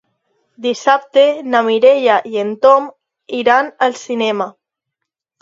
[0.65, 1.25] Dissabte
[1.55, 2.89] na Mireia i en Tom
[3.43, 4.51] iran al cinema.